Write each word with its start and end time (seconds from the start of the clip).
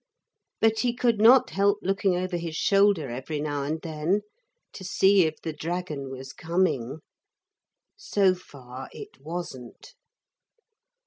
But 0.59 0.79
he 0.79 0.95
could 0.95 1.19
not 1.21 1.51
help 1.51 1.77
looking 1.83 2.15
over 2.15 2.35
his 2.35 2.55
shoulder 2.55 3.11
every 3.11 3.39
now 3.39 3.61
and 3.61 3.79
then 3.83 4.21
to 4.73 4.83
see 4.83 5.25
if 5.27 5.39
the 5.43 5.53
dragon 5.53 6.09
was 6.09 6.33
coming. 6.33 7.01
So 7.97 8.33
far 8.33 8.89
it 8.93 9.19
wasn't. 9.21 9.93